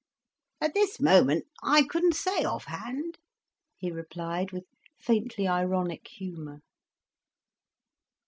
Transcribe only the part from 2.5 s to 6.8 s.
hand," he replied, with faintly ironic humour.